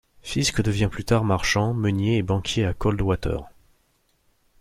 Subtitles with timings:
[0.23, 3.43] Fisk devient plus tard marchand, meunier et banquier à Coldwater.